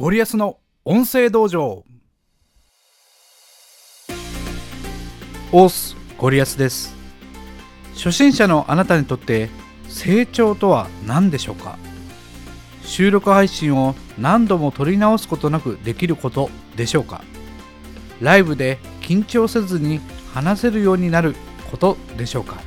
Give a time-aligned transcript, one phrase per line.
[0.00, 1.84] ゴリアスの音声道場。
[5.50, 6.94] オースゴリアスです。
[7.96, 9.50] 初心者のあなたにとって
[9.88, 11.76] 成長とは何でしょうか？
[12.84, 17.24] 収録配信を何度も撮り直すことなくできることでしょうか？
[18.20, 19.98] ライブで緊張せずに
[20.32, 21.34] 話せるようになる
[21.72, 22.60] ことでしょうか？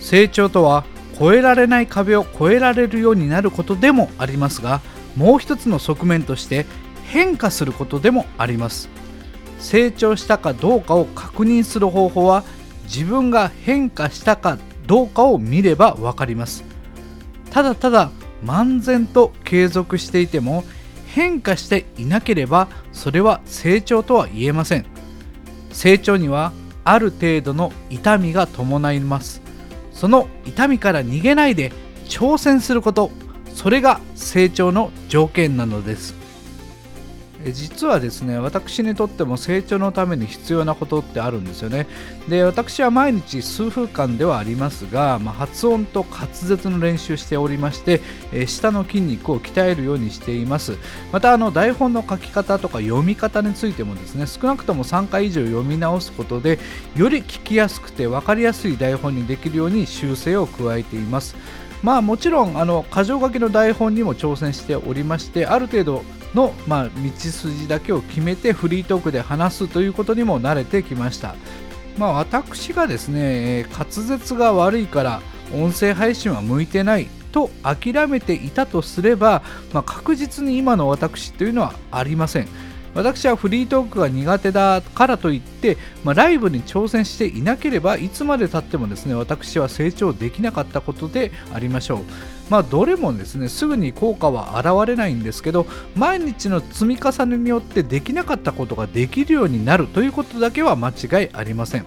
[0.00, 0.84] 成長とは
[1.14, 4.80] 越えられない壁を越えられるようになることでもありますが
[5.16, 6.66] もう一つの側面として
[7.04, 8.88] 変化することでもあります。
[9.58, 12.44] 成長したかどうかを確認する方法は
[12.84, 16.64] 自分が変化したかどうかを見れば分かります。
[17.50, 18.10] ただただ
[18.44, 20.64] 漫然と継続していても
[21.06, 24.86] 変化していなければそれは成長とは言えません。
[25.72, 26.52] 成長には
[26.84, 29.42] ある程度の痛みが伴います。
[29.92, 31.72] その痛みから逃げないで
[32.06, 33.10] 挑戦すること
[33.54, 36.20] それが成長の条件なのです。
[37.52, 41.86] 実はですね私にとっても成長のために必要なことってあるんですよね。
[42.28, 50.76] で私は毎日数分間ではありますが、まあ、発音と滑舌の練習しておりまして、えー、舌の筋肉を鍛えるようにしています。
[51.12, 56.58] またあの台本の書き方とか読み方についてもですね少なくとも3回以上読み直すことで
[56.94, 61.36] より聞きやすくて分かりやすい台本にできるように修正を加えています。
[61.82, 66.02] まあもちろんあの箇条書きの台本にも挑戦しておりましてある程度
[66.34, 71.34] の、まあ、道筋だけを決めてフリートークで話すということにも慣れてきました。
[71.98, 75.20] まあ、私がですね滑舌が悪いから
[75.52, 79.42] 音声配信は向いてないと諦めていたとすれば、
[79.72, 82.48] まあ、確実に今の私というのはありません。
[82.94, 92.00] 私はフリートークが苦手だからといって、まあ、ライブに挑戦していなければいつまでたってもですね私は成長できなかったことでありましょう。
[92.50, 101.86] まあ、どれもですねすぐに効果は現れないんですけど毎日の積み重ねによってできなかったことができるようになるということだけは間違いありません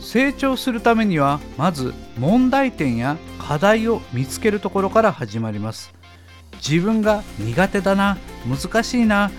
[0.00, 5.94] 成長するためにはまず問題点や課題を見つけるところから始まります
[6.56, 9.30] 自分が苦手だな難しいな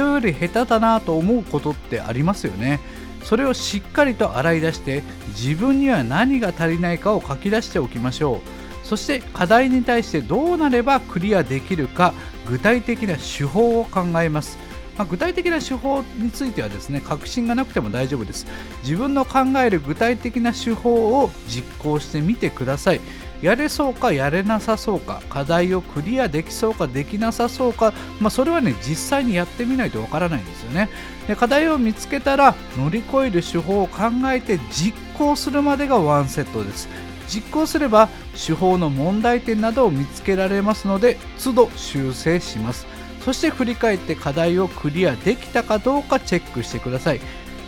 [0.00, 2.80] 人より下手だなと思うことってありますよね。
[3.22, 8.86] それをしっかりと洗い出して自分には何が足りないかを書き出しておきましょう。
[8.86, 12.14] そして課題に対してどうなればクリアできるか
[12.46, 14.58] 具体的な手法を考えます。
[14.96, 18.46] まあ、具体的な手法についてはですね確信がなくても大丈夫です。
[18.82, 23.00] 自分の考える具体的な手法を実行してみてください。
[23.42, 30.90] やれそうかやれなさそうか課題をクリアできそうかできなさそうか、まあ、それはね実際にやってみないとわからないんですよね。
[31.26, 36.88] で課題を見つけたら乗り越える手法を考えて実行するまでがワンセットです。
[37.28, 42.86] 実行すれば手法の問題点などを見つけられますので都度修正します。
[43.24, 47.20] そして振り返って課題をクリアできたかどうかチェックしてください。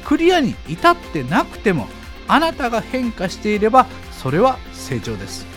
[0.04, 1.86] クリアに至ってなくても
[2.26, 5.51] あなたが変化していればそれは成長です。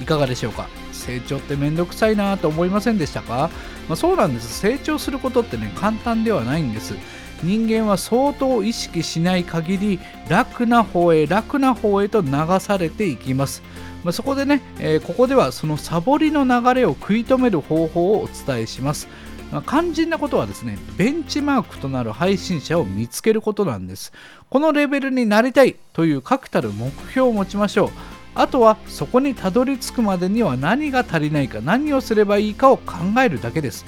[0.00, 0.68] いかがでしょうか？
[0.92, 3.50] 成長ってめんどくさいなと思いませんでしたか、
[3.88, 4.58] まあ、そうなんです。
[4.60, 6.94] 成長することってね簡単ではないんです。
[7.42, 13.62] 人間は相当意識しない限り楽な方へ楽な方へと流されていきます、
[14.04, 19.08] まあ、そこでね、えー、ここではそのサボりの流れを食い止める方法をお伝えします。
[19.50, 24.12] ま、肝心なことはですね、ベンチマークとなる配信者を見つけることなんです。
[24.50, 27.90] このレベルになりたいという確たる目標を持ちましょう。
[28.34, 33.84] あとはそこにたどり着くまでには何が足りないか何をすればいいかを考えるだけです。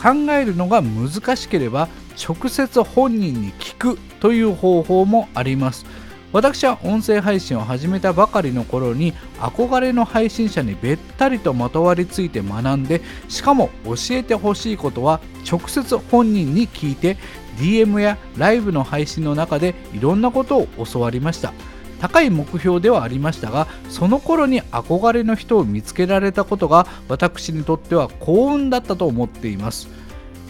[0.00, 5.86] 考えるのが難しければ直接本人に聞くという方法もあります。
[6.30, 17.16] 私は音声配信を始めたばかりの頃に憧れの配信者にべったりとまとわりついて学んでしかも教えてほしいことは直接本人に聞いて
[17.58, 21.54] DM やライブの配信の中でいろんなことを教わりました。
[22.00, 29.88] 高い目標ではありましたがその頃に憧れの人を見つけられたことが私にとっては幸運だったと思っています。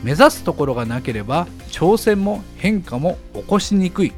[0.02, 4.12] 目指すところがなければ挑戦も変化も起こしにくい。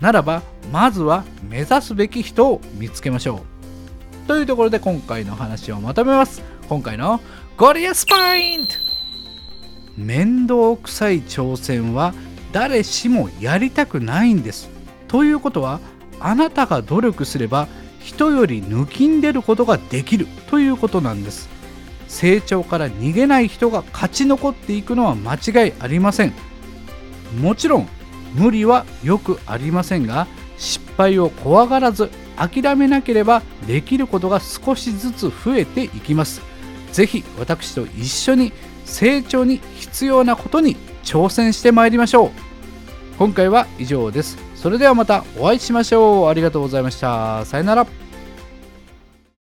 [0.00, 3.42] ならばまずは目指すべき人を見つけましょ
[4.24, 4.28] う。
[4.28, 6.42] というところで今回の話をまとめます。
[6.68, 7.20] 今回の
[7.56, 8.74] ゴリアスポイント
[9.96, 12.12] 面倒くさい挑戦は
[12.52, 14.68] 誰しもやりたくないんです。
[15.08, 15.80] ということは
[16.20, 17.68] あなたが努力すれば
[18.00, 21.48] 人より抜きんでることができるということなんです。
[22.08, 26.32] 成長から逃げない人が勝ち残っていくのは間違いありません。
[27.40, 27.88] もちろん
[28.34, 30.26] 無理はよくありませんが
[30.56, 36.42] 失敗を怖がらず諦めなければできることが少しずつ増えていきます。
[36.92, 38.52] 是非私と一緒に
[38.84, 42.30] 成長に必要なことに挑戦してまいりましょう。
[43.18, 44.45] 今回は以上です。
[44.56, 46.28] それではまたお会いしましょう。
[46.28, 47.44] ありがとうございました。
[47.44, 48.05] さよなら。